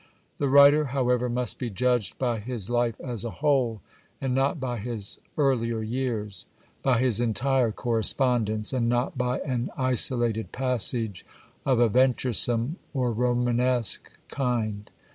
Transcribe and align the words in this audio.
The 0.39 0.49
writer, 0.49 0.85
how 0.97 1.09
ever, 1.09 1.29
must 1.29 1.59
be 1.59 1.69
judged 1.69 2.17
by 2.17 2.39
his 2.39 2.71
life 2.71 2.99
as 3.01 3.23
a 3.23 3.29
whole, 3.45 3.83
and 4.19 4.33
not 4.33 4.59
by 4.59 4.79
his 4.79 5.19
earlier 5.37 5.83
years; 5.83 6.47
by 6.81 6.97
his 6.97 7.21
entire 7.21 7.71
correspondence, 7.71 8.73
and 8.73 8.89
not 8.89 9.15
by 9.15 9.41
an 9.41 9.69
isolated 9.77 10.51
passage 10.51 11.23
of 11.67 11.79
a 11.79 11.87
venturesome 11.87 12.77
or 12.95 13.11
romanesque 13.11 14.09
kind. 14.27 14.89